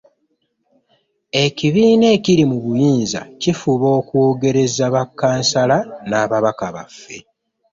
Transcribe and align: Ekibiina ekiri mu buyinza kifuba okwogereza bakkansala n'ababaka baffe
Ekibiina 1.43 2.05
ekiri 2.15 2.43
mu 2.51 2.57
buyinza 2.63 3.21
kifuba 3.41 3.87
okwogereza 3.99 4.85
bakkansala 4.95 5.77
n'ababaka 6.09 6.65
baffe 6.75 7.17